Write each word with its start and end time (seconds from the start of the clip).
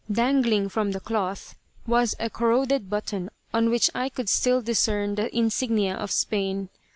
Dangling 0.11 0.67
from 0.69 0.93
the 0.93 0.99
cloth 0.99 1.53
was 1.85 2.15
a 2.19 2.27
corroded 2.27 2.89
button 2.89 3.29
on 3.53 3.69
which 3.69 3.87
I 3.93 4.09
could 4.09 4.29
still 4.29 4.59
discern 4.59 5.13
the 5.13 5.29
insignia 5.37 5.93
of 5.93 6.09
Spain. 6.09 6.69